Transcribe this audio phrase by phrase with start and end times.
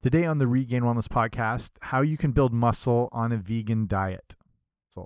[0.00, 4.36] Today on the Regained Wellness podcast, how you can build muscle on a vegan diet.
[4.90, 5.04] So.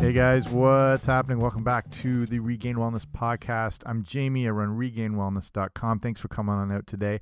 [0.00, 1.40] Hey guys, what's happening?
[1.40, 3.82] Welcome back to the Regained Wellness podcast.
[3.84, 4.46] I'm Jamie.
[4.46, 5.98] I run regainedwellness.com.
[5.98, 7.20] Thanks for coming on out today.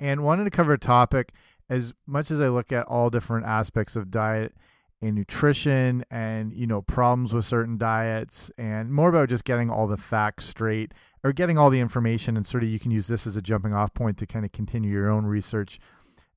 [0.00, 1.34] And wanted to cover a topic
[1.68, 4.54] as much as I look at all different aspects of diet
[5.00, 9.86] and nutrition and you know problems with certain diets and more about just getting all
[9.86, 13.26] the facts straight or getting all the information and sort of you can use this
[13.26, 15.78] as a jumping off point to kind of continue your own research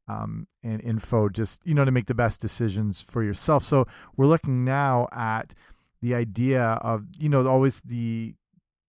[0.07, 3.63] um, and info just you know to make the best decisions for yourself.
[3.63, 3.85] So
[4.17, 5.53] we're looking now at
[6.01, 8.33] the idea of you know always the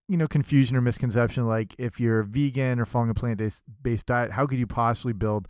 [0.09, 4.47] you know confusion or misconception like if you're vegan or following a plant-based diet how
[4.47, 5.49] could you possibly build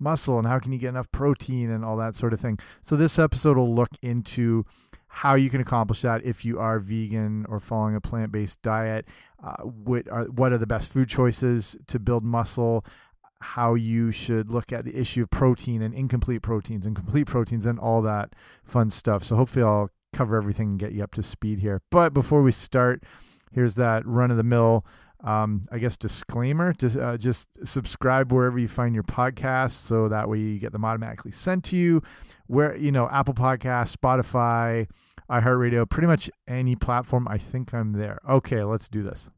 [0.00, 2.58] muscle and how can you get enough protein and all that sort of thing.
[2.84, 4.64] So this episode will look into
[5.12, 9.06] how you can accomplish that if you are vegan or following a plant-based diet.
[9.42, 12.84] Uh, what are what are the best food choices to build muscle?
[13.40, 17.66] How you should look at the issue of protein and incomplete proteins and complete proteins
[17.66, 19.24] and all that fun stuff.
[19.24, 21.82] So hopefully I'll cover everything and get you up to speed here.
[21.90, 23.02] But before we start,
[23.52, 24.84] here's that run of the mill
[25.22, 30.28] um, I guess disclaimer just uh, just subscribe wherever you find your podcasts so that
[30.28, 32.02] way you get them automatically sent to you.
[32.46, 34.88] Where you know Apple Podcasts Spotify
[35.30, 38.18] iHeartRadio pretty much any platform I think I'm there.
[38.28, 39.30] Okay let's do this.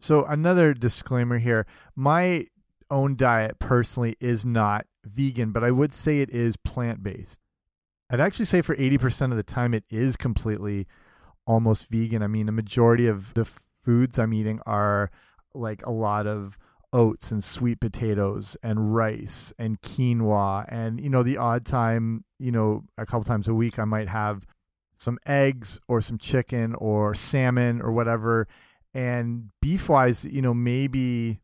[0.00, 2.46] So another disclaimer here my
[2.90, 7.40] own diet personally is not vegan but I would say it is plant-based.
[8.10, 10.86] I'd actually say for 80% of the time it is completely
[11.48, 12.22] almost vegan.
[12.22, 13.46] I mean, the majority of the
[13.82, 15.10] foods I'm eating are
[15.54, 16.58] like a lot of
[16.92, 20.66] oats and sweet potatoes and rice and quinoa.
[20.68, 24.08] And you know the odd time you know a couple times a week i might
[24.08, 24.46] have
[24.96, 28.46] some eggs or some chicken or salmon or whatever.
[28.94, 31.40] And beef wise you know maybe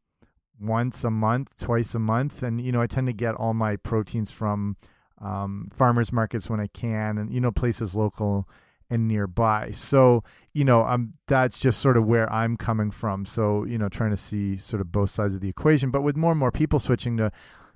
[0.61, 2.43] once a month twice a month.
[2.43, 4.77] And you know i tend to get all my proteins from
[5.21, 8.47] um, farmers markets when i can and you know places local
[8.95, 9.73] and nearby.
[9.73, 10.23] So,
[10.53, 13.27] you know, um, that's just sort of where I'm coming from.
[13.27, 15.91] So, you know, trying to see sort of both sides of the equation.
[15.91, 17.33] But with more and more people switching to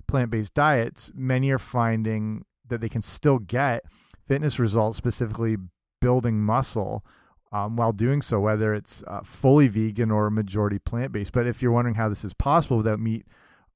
[0.07, 3.83] plant based diets, many are finding that they can still get
[4.27, 5.57] fitness results, specifically
[5.99, 7.05] building muscle.
[7.51, 11.31] Um, while doing so, whether it's uh, fully vegan or majority plant based.
[11.31, 13.25] But if you're wondering how this is possible without meat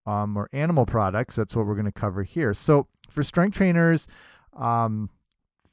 [0.05, 2.53] um, or animal products, that's what we're going to cover here.
[2.53, 4.07] So, for strength trainers,
[4.55, 5.09] um,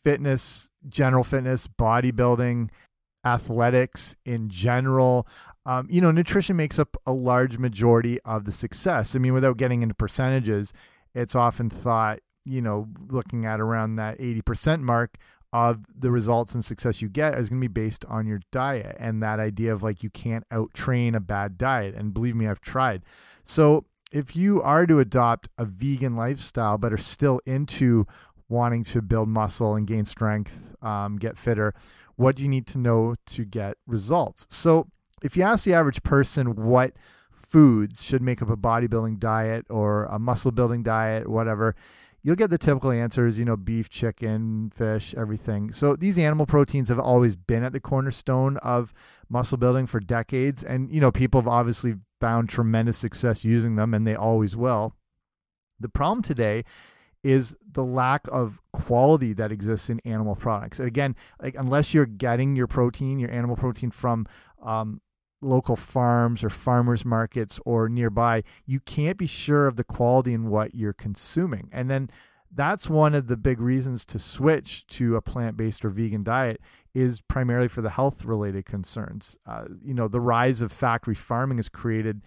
[0.02, 2.70] fitness, general fitness, bodybuilding,
[3.24, 5.26] athletics in general.
[5.66, 9.14] Um, you know, nutrition makes up a large majority of the success.
[9.14, 10.72] I mean, without getting into percentages,
[11.14, 15.16] it's often thought, you know, looking at around that 80% mark
[15.52, 18.96] of the results and success you get is going to be based on your diet
[19.00, 21.94] and that idea of like you can't out train a bad diet.
[21.94, 23.02] And believe me, I've tried.
[23.44, 28.06] So if you are to adopt a vegan lifestyle but are still into
[28.50, 31.72] wanting to build muscle and gain strength, um, get fitter,
[32.16, 34.46] what do you need to know to get results?
[34.50, 34.88] So,
[35.22, 36.94] if you ask the average person what
[37.30, 41.74] foods should make up a bodybuilding diet or a muscle building diet, whatever,
[42.22, 45.72] you'll get the typical answers, you know, beef, chicken, fish, everything.
[45.72, 48.92] So these animal proteins have always been at the cornerstone of
[49.28, 50.62] muscle building for decades.
[50.62, 54.94] And, you know, people have obviously found tremendous success using them and they always will.
[55.78, 56.64] The problem today
[57.22, 60.80] is the lack of quality that exists in animal products.
[60.80, 64.26] Again, like unless you're getting your protein, your animal protein from
[64.62, 65.00] um,
[65.42, 70.48] local farms or farmers markets or nearby, you can't be sure of the quality in
[70.48, 71.68] what you're consuming.
[71.72, 72.10] And then
[72.52, 76.60] that's one of the big reasons to switch to a plant-based or vegan diet
[76.94, 79.38] is primarily for the health-related concerns.
[79.46, 82.22] Uh, you know, the rise of factory farming has created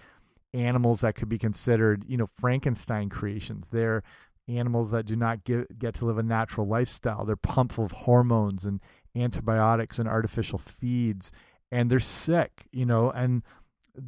[0.54, 3.68] animals that could be considered, you know, Frankenstein creations.
[3.72, 4.04] They're
[4.48, 7.26] animals that do not get, get to live a natural lifestyle.
[7.26, 8.82] They're pumped full of hormones and
[9.16, 11.32] antibiotics and artificial feeds,
[11.72, 13.44] and they're sick, you know, and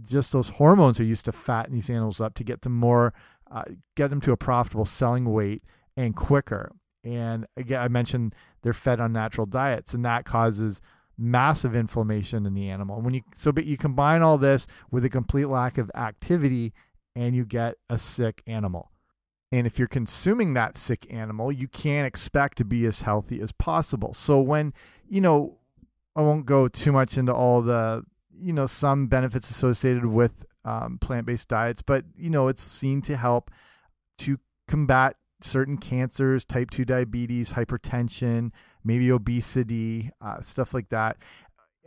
[0.08, 3.14] just those hormones are used to fatten these animals up to get them more,
[3.52, 3.64] uh,
[3.96, 5.64] get them to a profitable selling weight
[5.96, 6.72] and quicker.
[7.04, 8.34] And again, I mentioned
[8.64, 10.82] they're fed on natural diets, and that causes
[11.18, 13.00] massive inflammation in the animal.
[13.00, 16.74] When you so, but you combine all this with a complete lack of activity,
[17.16, 18.92] and you get a sick animal.
[19.52, 23.52] And if you're consuming that sick animal, you can't expect to be as healthy as
[23.52, 24.14] possible.
[24.14, 24.74] So when,
[25.08, 25.58] you know,
[26.16, 28.04] I won't go too much into all the,
[28.38, 33.16] you know, some benefits associated with um, plant-based diets, but you know, it's seen to
[33.16, 33.52] help
[34.20, 38.52] to combat certain cancers, type 2 diabetes, hypertension,
[38.84, 41.18] maybe obesity, uh, stuff like that.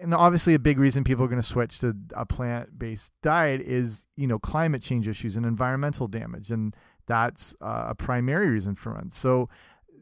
[0.00, 3.60] And obviously, a big reason people are going to switch to a plant based diet
[3.60, 6.52] is, you know, climate change issues and environmental damage.
[6.52, 6.76] And
[7.08, 9.16] that's uh, a primary reason for it.
[9.16, 9.48] So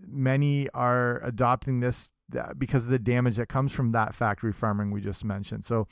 [0.06, 2.12] many are adopting this
[2.58, 5.64] because of the damage that comes from that factory farming we just mentioned.
[5.64, 5.86] So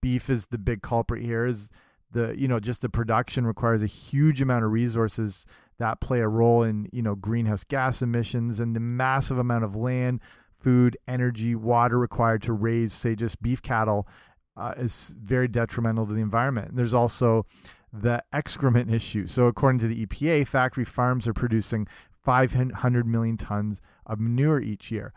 [0.00, 1.70] beef is the big culprit here is
[2.12, 5.46] the you know just the production requires a huge amount of resources
[5.78, 9.76] that play a role in you know greenhouse gas emissions and the massive amount of
[9.76, 10.20] land
[10.58, 14.08] food energy water required to raise say just beef cattle
[14.56, 17.46] uh, is very detrimental to the environment and there's also
[17.92, 21.86] the excrement issue so according to the epa factory farms are producing
[22.24, 25.12] 500 million tons of manure each year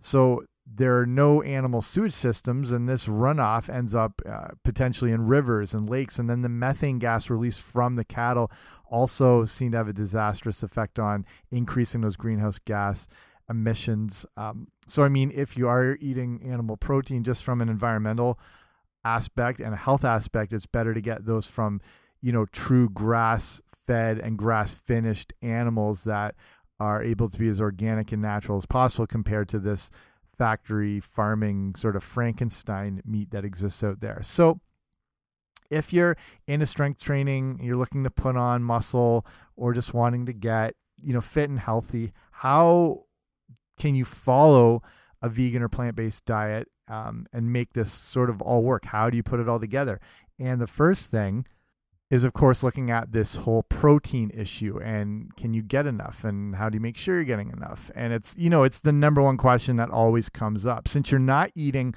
[0.00, 5.26] so there are no animal sewage systems, and this runoff ends up uh, potentially in
[5.26, 6.18] rivers and lakes.
[6.18, 8.50] And then the methane gas released from the cattle
[8.90, 13.06] also seem to have a disastrous effect on increasing those greenhouse gas
[13.48, 14.26] emissions.
[14.36, 18.38] Um, so, I mean, if you are eating animal protein just from an environmental
[19.04, 21.80] aspect and a health aspect, it's better to get those from,
[22.20, 26.34] you know, true grass fed and grass finished animals that
[26.78, 29.90] are able to be as organic and natural as possible compared to this
[30.36, 34.20] factory farming sort of Frankenstein meat that exists out there.
[34.22, 34.60] So
[35.70, 36.16] if you're
[36.46, 39.26] into strength training, you're looking to put on muscle
[39.56, 43.04] or just wanting to get, you know, fit and healthy, how
[43.78, 44.82] can you follow
[45.22, 48.84] a vegan or plant-based diet um, and make this sort of all work?
[48.86, 50.00] How do you put it all together?
[50.38, 51.46] And the first thing
[52.08, 56.54] is of course looking at this whole protein issue and can you get enough and
[56.54, 57.90] how do you make sure you're getting enough?
[57.94, 60.86] And it's you know it's the number one question that always comes up.
[60.86, 61.94] Since you're not eating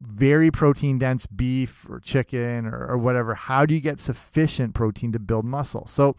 [0.00, 5.12] very protein dense beef or chicken or, or whatever how do you get sufficient protein
[5.12, 5.86] to build muscle?
[5.86, 6.16] So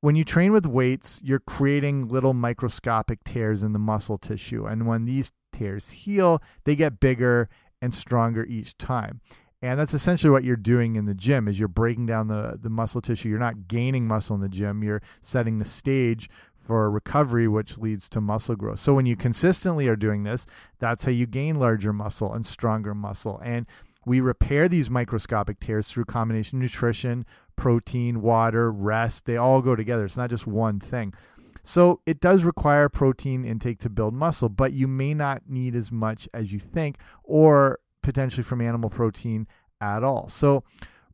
[0.00, 4.66] when you train with weights you're creating little microscopic tears in the muscle tissue.
[4.66, 7.48] And when these tears heal they get bigger
[7.80, 9.20] and stronger each time
[9.62, 12.68] and that's essentially what you're doing in the gym is you're breaking down the, the
[12.68, 13.28] muscle tissue.
[13.28, 14.82] You're not gaining muscle in the gym.
[14.82, 16.28] You're setting the stage
[16.66, 18.80] for recovery, which leads to muscle growth.
[18.80, 20.46] So when you consistently are doing this,
[20.80, 23.40] that's how you gain larger muscle and stronger muscle.
[23.44, 23.68] And
[24.04, 27.24] we repair these microscopic tears through combination nutrition,
[27.54, 29.26] protein, water, rest.
[29.26, 30.04] They all go together.
[30.04, 31.14] It's not just one thing.
[31.62, 35.92] So it does require protein intake to build muscle, but you may not need as
[35.92, 39.46] much as you think, or potentially from animal protein
[39.80, 40.28] at all.
[40.28, 40.64] So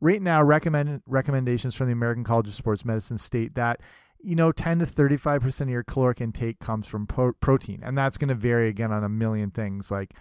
[0.01, 3.81] right now, recommend recommendations from the American College of Sports Medicine state that
[4.21, 7.97] you know 10 to 35 percent of your caloric intake comes from pro protein, and
[7.97, 10.13] that's going to vary again on a million things like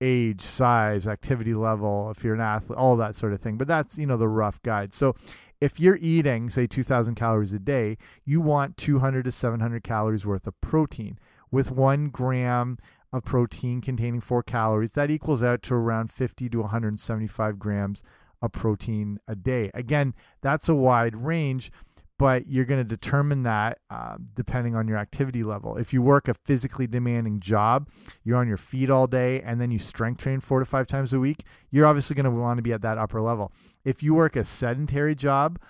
[0.00, 3.56] age, size, activity level, if you're an athlete, all that sort of thing.
[3.56, 4.94] But that's you know the rough guide.
[4.94, 5.14] So
[5.60, 10.46] if you're eating say 2,000 calories a day, you want 200 to 700 calories worth
[10.46, 11.18] of protein
[11.52, 12.78] with one gram
[13.12, 14.92] of protein containing four calories.
[14.92, 18.02] That equals out to around 50 to 175 grams
[18.40, 19.70] of protein a day.
[19.74, 21.70] Again, that's a wide range,
[22.18, 25.76] but you're going to determine that uh, depending on your activity level.
[25.76, 27.88] If you work a physically demanding job,
[28.24, 31.12] you're on your feet all day, and then you strength train four to five times
[31.12, 33.52] a week, you're obviously going to want to be at that upper level.
[33.84, 35.60] If you work a sedentary job,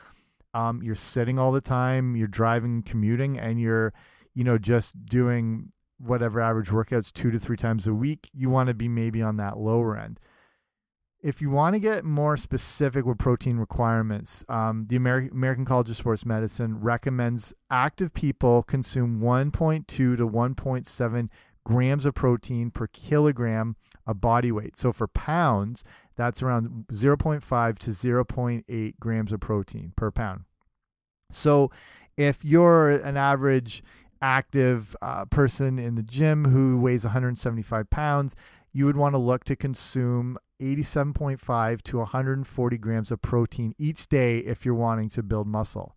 [0.55, 3.93] um, you're sitting all the time, you're driving, commuting, and you're,
[4.35, 5.73] you know, just doing
[6.03, 9.37] whatever average workouts two to three times a week, you want to be maybe on
[9.37, 10.19] that lower end.
[11.23, 15.89] If you want to get more specific with protein requirements, um, the Ameri American College
[15.89, 21.29] of Sports Medicine recommends active people consume 1.2 to 1.7
[21.65, 24.77] grams of protein per kilogram of body weight.
[24.77, 25.85] So for pounds,
[26.17, 30.43] that's around 0.5 to 0.8 grams of protein per pound.
[31.31, 31.71] So
[32.17, 33.83] if you're an average
[34.23, 38.35] active uh, person in the gym who weighs 175 pounds,
[38.73, 44.39] you would want to look to consume 87.5 to 140 grams of protein each day
[44.39, 45.97] if you're wanting to build muscle.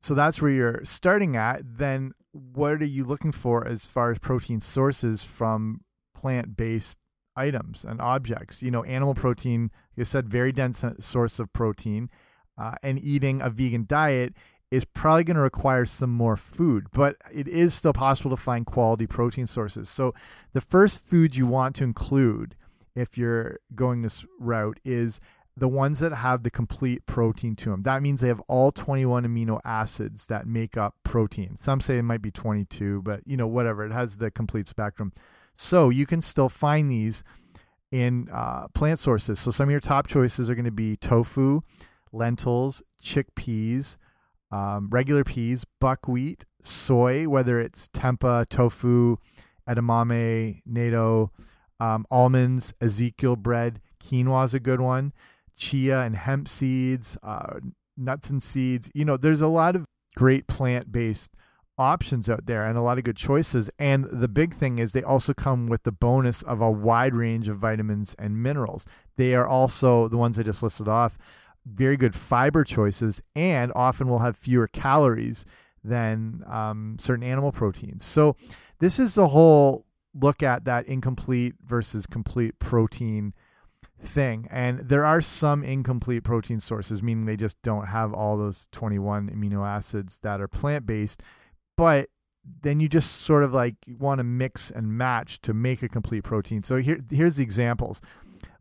[0.00, 1.60] So that's where you're starting at.
[1.78, 5.82] Then, what are you looking for as far as protein sources from
[6.14, 6.98] plant based
[7.34, 8.62] items and objects?
[8.62, 12.10] You know, animal protein, you said, very dense source of protein.
[12.58, 14.32] Uh, and eating a vegan diet
[14.70, 18.66] is probably going to require some more food, but it is still possible to find
[18.66, 19.88] quality protein sources.
[19.88, 20.14] So,
[20.52, 22.56] the first foods you want to include
[22.94, 25.20] if you're going this route is
[25.56, 27.82] the ones that have the complete protein to them.
[27.84, 31.56] That means they have all 21 amino acids that make up protein.
[31.60, 35.12] Some say it might be 22, but you know, whatever, it has the complete spectrum.
[35.54, 37.22] So, you can still find these
[37.92, 39.38] in uh, plant sources.
[39.38, 41.60] So, some of your top choices are going to be tofu,
[42.12, 43.96] lentils, chickpeas
[44.56, 49.16] um, regular peas, buckwheat, soy, whether it's tempeh, tofu,
[49.68, 51.30] edamame, natto,
[51.78, 55.12] um, almonds, Ezekiel bread, quinoa is a good one,
[55.56, 57.60] chia and hemp seeds, uh,
[57.96, 58.90] nuts and seeds.
[58.94, 59.84] You know, there's a lot of
[60.16, 61.32] great plant based
[61.78, 63.68] options out there and a lot of good choices.
[63.78, 67.48] And the big thing is they also come with the bonus of a wide range
[67.48, 68.86] of vitamins and minerals.
[69.16, 71.18] They are also the ones I just listed off,
[71.66, 75.44] very good fiber choices, and often will have fewer calories
[75.82, 78.04] than um, certain animal proteins.
[78.04, 78.36] So
[78.78, 83.34] this is the whole look at that incomplete versus complete protein
[84.04, 84.48] thing.
[84.50, 89.30] And there are some incomplete protein sources, meaning they just don't have all those 21
[89.30, 91.22] amino acids that are plant based.
[91.76, 92.08] But
[92.62, 96.24] then you just sort of like want to mix and match to make a complete
[96.24, 96.62] protein.
[96.62, 98.00] So here, here's the examples.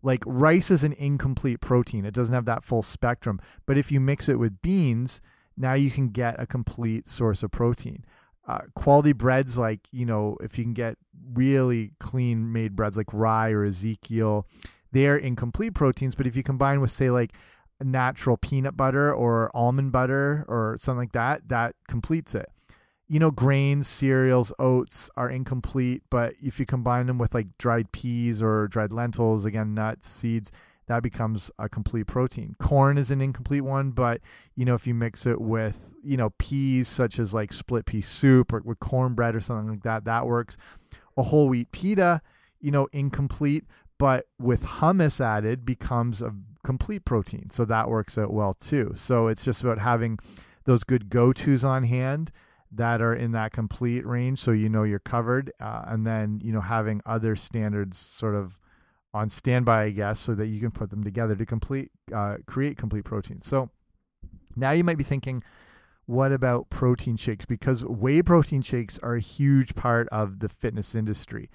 [0.06, 2.06] Like rice is an incomplete protein.
[2.06, 3.42] It doesn't have that full spectrum.
[3.66, 5.20] But if you mix it with beans,
[5.58, 8.06] now you can get a complete source of protein.
[8.48, 10.98] Uh, quality breads, like, you know, if you can get
[11.34, 14.46] really clean made breads like rye or Ezekiel,
[14.92, 16.14] they're incomplete proteins.
[16.14, 17.34] But if you combine with, say, like
[17.82, 22.52] natural peanut butter or almond butter or something like that, that completes it.
[23.08, 27.92] You know, grains, cereals, oats are incomplete, but if you combine them with like dried
[27.92, 30.52] peas or dried lentils, again, nuts, seeds,
[30.88, 32.56] that becomes a complete protein.
[32.60, 34.22] Corn is an incomplete one, but
[34.56, 38.02] you know, if you mix it with, you know, peas such as like split pea
[38.02, 40.58] soup or with cornbread or something like that, that works.
[41.18, 42.22] A whole wheat pita,
[42.60, 43.66] you know, incomplete,
[43.98, 46.34] but with hummus added becomes a
[46.64, 47.50] complete protein.
[47.52, 48.92] So that works out well too.
[48.96, 50.20] So it's just about having
[50.66, 52.32] those good go tos on hand
[52.76, 56.52] that are in that complete range so you know you're covered uh, and then you
[56.52, 58.60] know having other standards sort of
[59.14, 62.78] on standby i guess so that you can put them together to complete uh, create
[62.78, 63.42] complete protein.
[63.42, 63.70] So
[64.56, 65.44] now you might be thinking
[66.08, 67.46] what about protein shakes?
[67.46, 71.50] Because whey protein shakes are a huge part of the fitness industry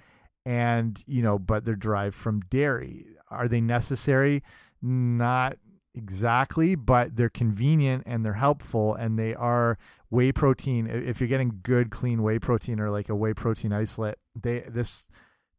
[0.45, 3.07] and you know but they're derived from dairy.
[3.31, 4.43] Are they necessary?
[4.83, 5.59] Not
[5.95, 9.79] exactly but they're convenient and they're helpful and they are
[10.09, 10.87] whey protein.
[10.87, 15.09] If you're getting good clean whey protein or like a whey protein isolate they this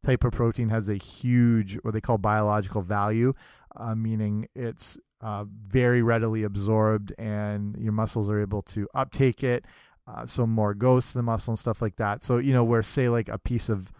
[0.04, 3.34] type of protein has a huge what they call biological value
[3.76, 9.64] uh, meaning it's uh, very readily absorbed and your muscles are able to uptake it
[10.06, 12.24] uh, so more goes to the muscle and stuff like that.
[12.24, 13.92] So you know where say like a piece of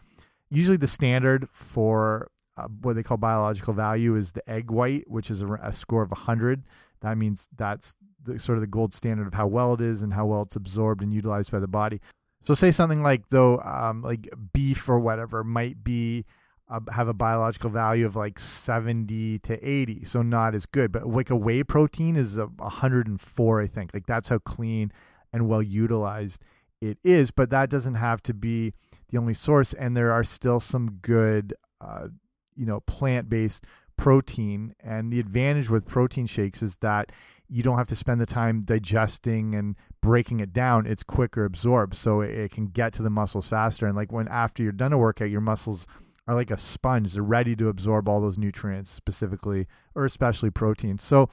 [0.51, 5.31] usually the standard for uh, what they call biological value is the egg white, which
[5.31, 6.65] is a, a score of 100.
[7.01, 7.95] That means that's
[8.25, 10.57] the, sort of the gold standard of how well it is and how well it's
[10.57, 12.01] absorbed and utilized by the body.
[12.45, 16.25] So, say something like though, um, like beef or whatever might be
[16.69, 20.91] uh, have a biological value of like 70 to 80, so not as good.
[20.91, 23.93] But like a whey protein is a 104, I think.
[23.93, 24.93] Like that's how clean
[25.33, 26.43] and well utilized
[26.81, 27.31] it is.
[27.31, 28.73] But that doesn't have to be
[29.11, 32.09] the only source, and there are still some good, uh,
[32.57, 33.65] you know, plant based
[33.97, 34.75] protein.
[34.83, 37.13] And the advantage with protein shakes is that
[37.49, 40.87] you don't have to spend the time digesting and breaking it down.
[40.87, 43.87] It's quicker absorbed, so it, it can get to the muscles faster.
[43.87, 45.87] And like when after you're done a workout, your muscles
[46.27, 50.99] are like a sponge; they're ready to absorb all those nutrients, specifically or especially protein.
[50.99, 51.29] So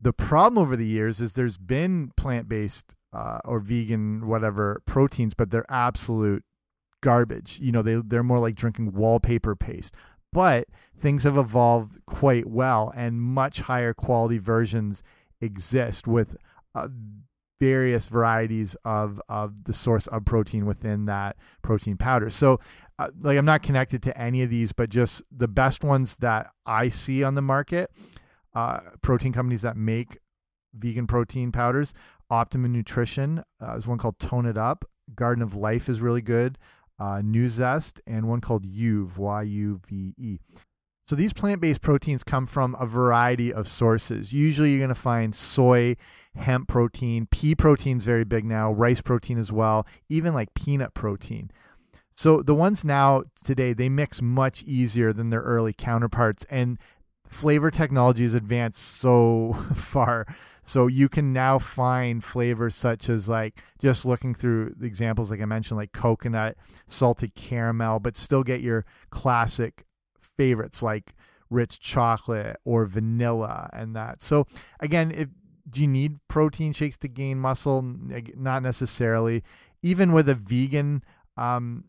[0.00, 5.34] the problem over the years is there's been plant based uh, or vegan whatever proteins,
[5.34, 6.44] but they're absolute
[7.00, 7.58] garbage.
[7.60, 9.94] You know, they they're more like drinking wallpaper paste.
[10.34, 10.66] But
[10.98, 15.02] things have evolved quite well, and much higher quality versions
[15.40, 16.36] exist with
[16.74, 16.88] uh,
[17.60, 22.30] various varieties of of the source of protein within that protein powder.
[22.30, 22.58] So,
[22.98, 26.50] uh, like, I'm not connected to any of these, but just the best ones that
[26.66, 27.92] I see on the market,
[28.54, 30.18] uh, protein companies that make
[30.74, 31.94] vegan protein powders.
[32.28, 34.84] Optimum Nutrition uh, is one called Tone It Up.
[35.14, 36.58] Garden of Life is really good
[36.98, 40.38] uh, Nuzest, and one called Yuve, Y U V E.
[41.06, 44.32] So these plant based proteins come from a variety of sources.
[44.32, 45.96] Usually you're going to find soy,
[46.34, 50.94] hemp protein, pea protein is very big now, rice protein as well, even like peanut
[50.94, 51.50] protein.
[52.14, 56.78] So the ones now today they mix much easier than their early counterparts and
[57.28, 60.24] flavor technology has advanced so far
[60.64, 65.40] so you can now find flavors such as like just looking through the examples like
[65.40, 66.56] I mentioned, like coconut,
[66.86, 69.84] salted caramel, but still get your classic
[70.20, 71.14] favorites like
[71.50, 74.22] rich chocolate or vanilla and that.
[74.22, 74.46] So
[74.80, 75.28] again, if
[75.68, 77.82] do you need protein shakes to gain muscle?
[77.82, 79.42] Not necessarily.
[79.82, 81.02] Even with a vegan
[81.36, 81.84] um,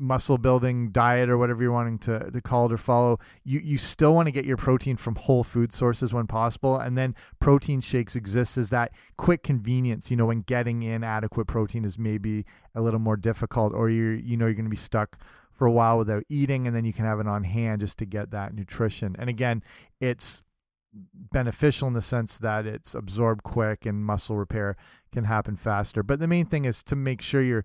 [0.00, 3.78] muscle building diet or whatever you're wanting to, to call it or follow, you, you
[3.78, 6.76] still want to get your protein from whole food sources when possible.
[6.76, 11.46] And then protein shakes exist as that quick convenience, you know, when getting in adequate
[11.46, 14.76] protein is maybe a little more difficult or you're, you know, you're going to be
[14.76, 15.18] stuck
[15.52, 18.06] for a while without eating and then you can have it on hand just to
[18.06, 19.14] get that nutrition.
[19.18, 19.62] And again,
[20.00, 20.42] it's
[20.92, 24.76] beneficial in the sense that it's absorbed quick and muscle repair
[25.12, 26.02] can happen faster.
[26.02, 27.64] But the main thing is to make sure you're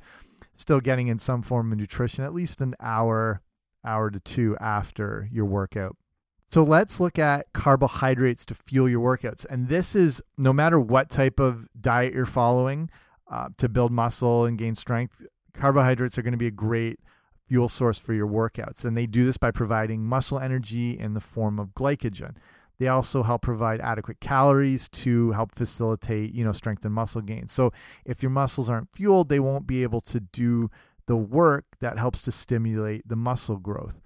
[0.55, 3.41] still getting in some form of nutrition at least an hour,
[3.83, 5.95] hour to two after your workout.
[6.51, 9.45] So let's look at carbohydrates to fuel your workouts.
[9.49, 12.89] And this is no matter what type of diet you're following
[13.29, 15.21] uh, to build muscle and gain strength,
[15.53, 16.99] carbohydrates are going to be a great
[17.47, 18.85] fuel source for your workouts.
[18.85, 22.35] And they do this by providing muscle energy in the form of glycogen.
[22.77, 27.47] They also help provide adequate calories to help facilitate, you know, strength and muscle gain.
[27.47, 27.71] So
[28.05, 30.69] if your muscles aren't fueled, they won't be able to do
[31.07, 33.99] the work that helps to stimulate the muscle growth.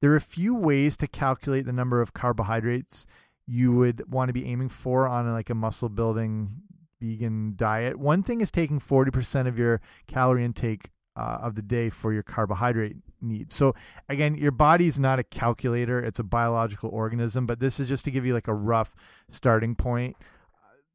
[0.00, 3.06] There are a few ways to calculate the number of carbohydrates
[3.46, 6.62] you would want to be aiming for on like a muscle building
[7.00, 7.98] vegan diet.
[7.98, 12.22] One thing is taking 40% of your calorie intake uh, of the day for your
[12.22, 13.54] carbohydrate needs.
[13.54, 13.74] So
[14.08, 17.46] again, your body is not a calculator; it's a biological organism.
[17.46, 18.94] But this is just to give you like a rough
[19.28, 20.16] starting point.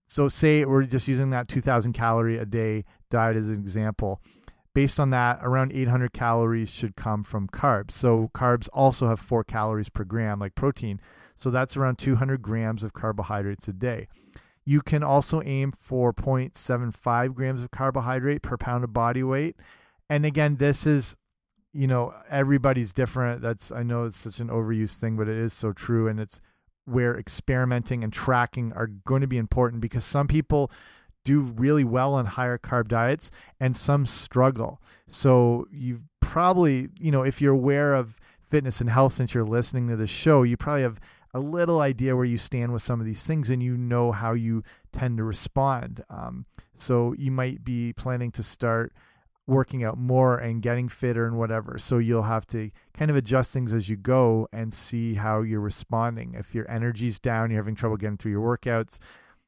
[0.08, 4.22] So say we're just using that 2,000 calorie a day diet as an example.
[4.74, 7.92] Based on that, around 800 calories should come from carbs.
[7.92, 11.00] So carbs also have four calories per gram, like protein.
[11.36, 14.08] So that's around 200 grams of carbohydrates a day.
[14.65, 19.58] You can also aim for 0.75 grams of carbohydrate per pound of body weight
[20.10, 21.15] and again, this is,
[21.74, 23.41] you know, everybody's different.
[23.41, 26.39] That's I know it's such an overused thing, but it is so true, and it's
[26.86, 30.69] where experimenting and tracking are going to be important because some people
[31.24, 34.81] do really well on higher carb diets and some struggle.
[35.07, 38.17] So you probably, you know, if you're aware of
[38.50, 41.00] fitness and health since you're listening to the show, you probably have
[41.33, 44.33] a little idea where you stand with some of these things and you know how
[44.33, 46.03] you tend to respond.
[46.10, 46.45] Um,
[46.75, 48.93] so you might be planning to start
[49.45, 51.77] working out more and getting fitter and whatever.
[51.77, 55.59] So you'll have to kind of adjust things as you go and see how you're
[55.59, 56.33] responding.
[56.33, 58.99] If your energy's down, you're having trouble getting through your workouts,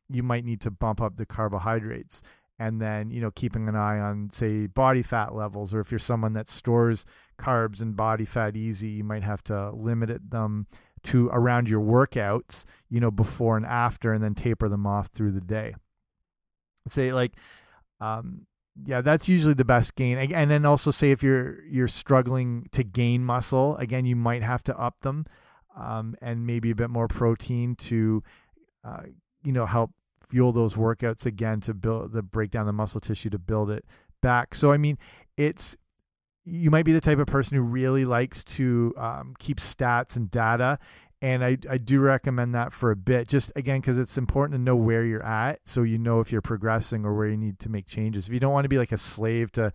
[0.09, 2.21] you might need to bump up the carbohydrates.
[2.57, 5.99] And then, you know, keeping an eye on, say, body fat levels, or if you're
[5.99, 7.05] someone that stores
[7.37, 10.67] carbs and body fat easy, you might have to limit it, them
[11.03, 15.31] to around your workouts, you know, before and after, and then taper them off through
[15.31, 15.75] the day.
[16.87, 17.33] Say, like,
[17.99, 18.45] um,
[18.83, 20.17] yeah, that's usually the best gain.
[20.17, 24.63] And then also say if you're you're struggling to gain muscle, again, you might have
[24.63, 25.25] to up them,
[25.77, 28.21] um, and maybe a bit more protein to,
[28.83, 29.03] uh,
[29.43, 29.91] you know, help
[30.29, 33.85] fuel those workouts again to build the break down the muscle tissue to build it
[34.21, 34.55] back.
[34.55, 34.97] So I mean,
[35.37, 35.77] it's
[36.43, 40.29] you might be the type of person who really likes to um, keep stats and
[40.29, 40.79] data
[41.25, 44.63] and I, I do recommend that for a bit just again because it's important to
[44.63, 47.69] know where you're at so you know if you're progressing or where you need to
[47.69, 48.27] make changes.
[48.27, 49.73] If you don't want to be like a slave to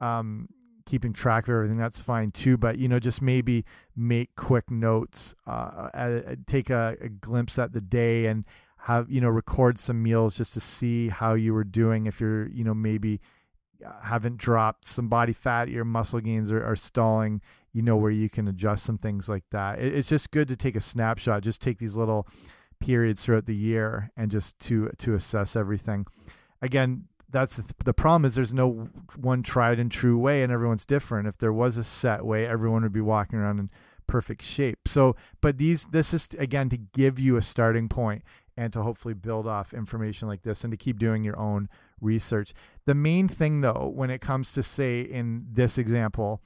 [0.00, 0.48] um,
[0.86, 3.64] keeping track of everything that's fine too but you know just maybe
[3.96, 8.44] make quick notes uh, uh, take a, a glimpse at the day and
[8.82, 12.46] have you know record some meals just to see how you were doing if you're
[12.50, 13.37] you know maybe uh,
[14.02, 17.40] haven't dropped some body fat your muscle gains are, are stalling
[17.72, 19.78] you know where you can adjust some things like that.
[19.78, 22.26] It, it's just good to take a snapshot, just take these little
[22.80, 26.06] periods throughout the year and just to to assess everything.
[26.60, 30.86] Again, that's the, the problem is there's no one tried and true way and everyone's
[30.86, 31.28] different.
[31.28, 33.70] If there was a set way, everyone would be walking around in
[34.06, 34.88] perfect shape.
[34.88, 38.22] So, but these this is again to give you a starting point
[38.56, 41.68] and to hopefully build off information like this and to keep doing your own
[42.00, 42.52] research.
[42.86, 46.40] The main thing though when it comes to say in this example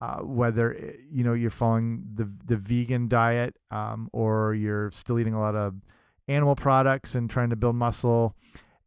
[0.00, 5.18] uh, whether eh, you know you're following the the vegan diet um, or you're still
[5.18, 5.74] eating a lot of
[6.28, 8.34] animal products and trying to build muscle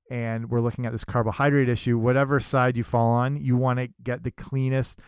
[0.09, 3.89] and we're looking at this carbohydrate issue whatever side you fall on you want to
[4.03, 4.99] get the cleanest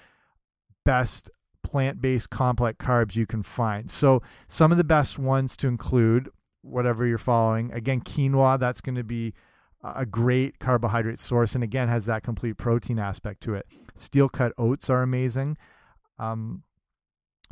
[0.84, 1.30] best
[1.64, 6.30] plant-based complex carbs you can find so some of the best ones to include
[6.62, 9.34] whatever you're following again quinoa that's going to be
[9.84, 13.66] a great carbohydrate source and again has that complete protein aspect to it
[13.96, 15.58] steel cut oats are amazing
[16.20, 16.64] um,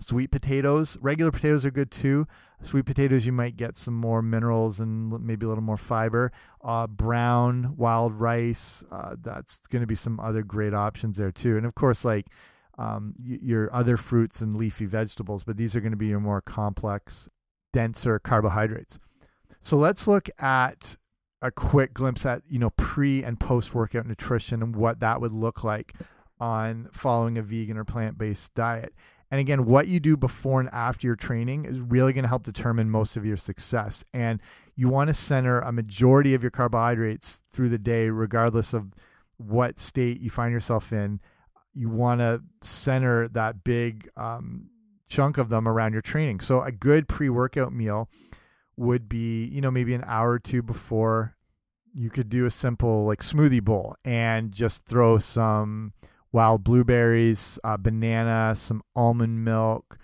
[0.02, 2.28] sweet potatoes, regular potatoes are good too.
[2.64, 6.32] Sweet potatoes, you might get some more minerals and maybe a little more fiber.
[6.64, 11.58] Uh, brown, wild rice, uh, that's going to be some other great options there too.
[11.58, 12.28] And of course, like
[12.78, 16.42] um, your other fruits and leafy vegetables, but these are going to be your more
[16.42, 17.30] complex,
[17.74, 19.00] denser carbohydrates.
[19.62, 20.98] So let's look at
[21.42, 25.32] a quick glimpse at you know pre and post workout nutrition and what that would
[25.32, 25.94] look like
[26.40, 28.94] on following a vegan or plant based diet.
[29.30, 32.44] And again, what you do before and after your training is really going to help
[32.44, 34.04] determine most of your success.
[34.14, 34.42] And
[34.76, 38.92] you want to center a majority of your carbohydrates through the day, regardless of
[39.38, 41.22] what state you find yourself in.
[41.74, 44.70] You want to center that big um,
[45.08, 46.42] chunk of them around your training.
[46.42, 48.10] So, a good pre workout meal
[48.82, 51.36] would be, you know, maybe an hour or two before
[51.94, 55.94] you could do a simple like smoothie bowl and just throw some
[56.32, 60.00] wild blueberries, uh, banana, some almond milk,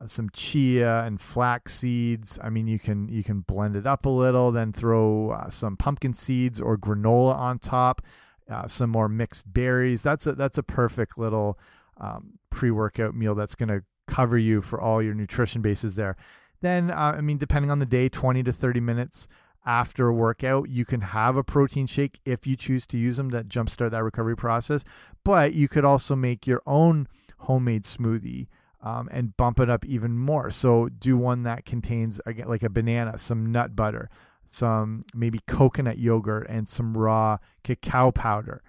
[0.00, 2.38] uh, some chia and flax seeds.
[2.42, 5.76] I mean, you can you can blend it up a little, then throw uh, some
[5.76, 8.02] pumpkin seeds or granola on top,
[8.50, 10.02] uh, some more mixed berries.
[10.02, 11.58] That's a that's a perfect little
[11.98, 16.16] um, pre-workout meal that's going to cover you for all your nutrition bases there.
[16.60, 19.28] Then, uh, I mean, depending on the day, 20 to 30 minutes
[19.66, 20.70] after a workout.
[20.70, 24.04] You can have a protein shake if you choose to use them to jumpstart that
[24.04, 24.84] recovery process.
[25.24, 28.46] But you could also make your own homemade smoothie
[28.80, 30.50] um, and bump it up even more.
[30.50, 34.08] So do one that contains again like a banana, some nut butter,
[34.48, 38.62] some maybe coconut yogurt, and some raw cacao powder,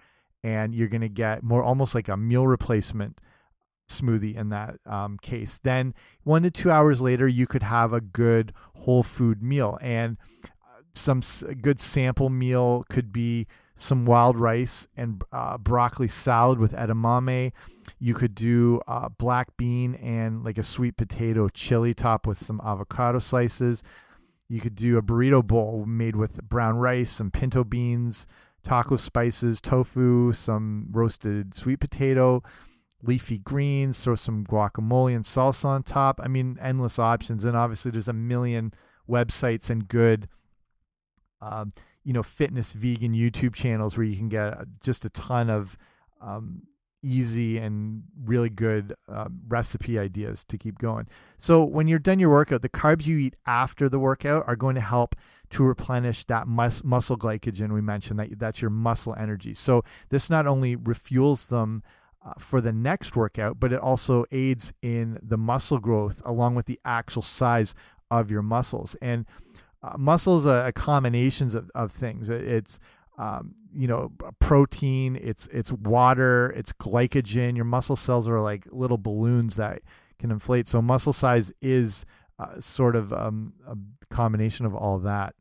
[0.43, 3.21] and you're gonna get more almost like a meal replacement
[3.87, 5.59] smoothie in that um, case.
[5.61, 10.17] Then one to two hours later, you could have a good whole food meal and
[10.93, 11.21] some
[11.61, 17.51] good sample meal could be some wild rice and uh, broccoli salad with edamame.
[17.99, 22.59] You could do uh, black bean and like a sweet potato chili top with some
[22.63, 23.83] avocado slices.
[24.49, 28.25] You could do a burrito bowl made with brown rice, some pinto beans,
[28.63, 32.43] taco spices, tofu, some roasted sweet potato,
[33.01, 36.19] leafy greens, throw some guacamole and salsa on top.
[36.23, 37.43] I mean, endless options.
[37.43, 38.73] And obviously, there's a million
[39.09, 40.27] websites and good
[41.41, 45.49] um, you know, fitness vegan YouTube channels where you can get uh, just a ton
[45.49, 45.77] of
[46.21, 46.63] um,
[47.03, 51.05] easy and really good uh, recipe ideas to keep going.
[51.37, 54.75] So when you're done your workout, the carbs you eat after the workout are going
[54.75, 55.15] to help
[55.49, 59.53] to replenish that mus muscle glycogen we mentioned that that's your muscle energy.
[59.53, 61.83] So this not only refuels them
[62.27, 66.65] uh, for the next workout, but it also aids in the muscle growth along with
[66.65, 67.73] the actual size
[68.11, 68.97] of your muscles.
[69.01, 69.25] And
[69.81, 72.27] uh, muscle is a, a of, of things.
[72.27, 72.79] It's
[73.17, 77.55] um, you know protein, it's it's water, it's glycogen.
[77.55, 79.81] Your muscle cells are like little balloons that
[80.19, 80.67] can inflate.
[80.67, 82.05] So muscle size is
[82.39, 83.77] uh, sort of um, a
[84.13, 85.33] combination of all that.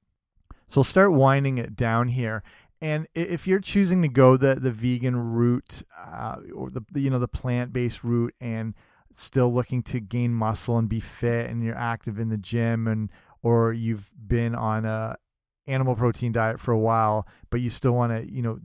[0.68, 2.42] So start winding it down here.
[2.81, 7.19] And if you're choosing to go the the vegan route uh, or the you know
[7.19, 8.75] the plant based route and
[9.15, 13.11] still looking to gain muscle and be fit and you're active in the gym and
[13.43, 15.17] or you've been on a
[15.67, 18.61] animal protein diet for a while, but you still want to, you know,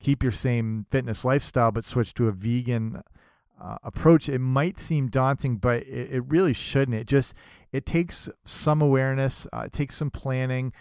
[0.00, 3.02] keep your same fitness lifestyle, but switch to a vegan
[3.60, 6.96] uh, approach, it might seem daunting, but it, it, really shouldn't.
[6.96, 7.34] It just
[7.72, 10.72] it takes some awareness, uh, it takes some planning,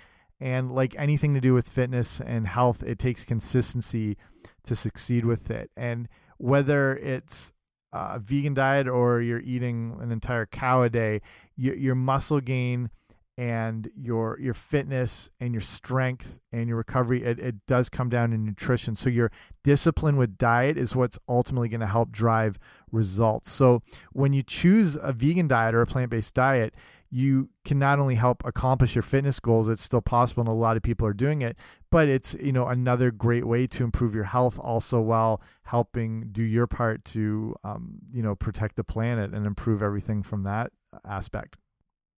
[0.43, 4.17] and like anything to do with fitness and health, it takes consistency
[4.65, 5.71] to succeed with it.
[5.77, 7.53] And whether it's
[7.93, 11.21] a vegan diet or you're eating an entire cow a day,
[11.56, 12.89] your, your muscle gain
[13.38, 18.29] and your your fitness and your strength and your recovery it, it does come down
[18.29, 19.32] to nutrition so your
[19.63, 22.60] discipline with diet is what's ultimately going to help drive
[22.91, 26.75] results so when you choose a vegan diet or a plant-based diet
[27.13, 30.76] you can not only help accomplish your fitness goals it's still possible and a lot
[30.76, 31.56] of people are doing it
[31.91, 36.41] but it's you know another great way to improve your health also while helping do
[36.41, 40.71] your part to um, you know protect the planet and improve everything from that
[41.06, 41.56] aspect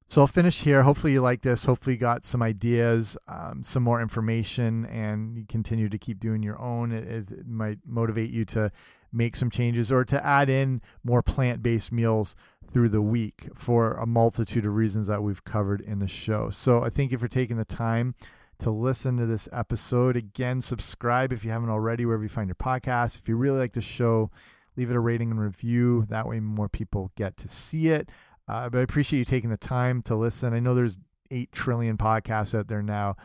[0.08, 0.84] so I'll finish here.
[0.84, 1.66] Hopefully you like this.
[1.66, 6.44] Hopefully you got some ideas, um, some more information, and you continue to keep doing
[6.44, 6.92] your own.
[6.92, 8.72] It, it might motivate you to
[9.16, 12.36] make some changes or to add in more plant-based meals
[12.72, 16.50] through the week for a multitude of reasons that we've covered in the show.
[16.50, 18.16] So I thank you for taking the time
[18.60, 20.18] to listen to this episode.
[20.18, 23.18] Again, subscribe if you haven't already, wherever you find your podcast.
[23.18, 24.30] If you really like the show,
[24.76, 26.06] leave it a rating and review.
[26.10, 28.10] That way, more people get to see it.
[28.48, 30.54] Uh, but I appreciate you taking the time to listen.
[30.54, 31.00] I know there's
[31.32, 33.16] 8 trillion podcasts out there now.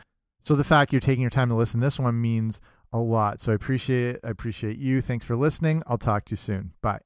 [0.43, 2.59] So the fact you're taking your time to listen this one means
[2.93, 3.41] a lot.
[3.41, 4.19] So I appreciate it.
[4.23, 5.01] I appreciate you.
[5.01, 5.83] Thanks for listening.
[5.87, 6.73] I'll talk to you soon.
[6.81, 6.99] Bye.